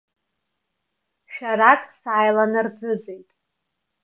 [1.33, 3.29] Шәарак сааиланарӡыӡеит.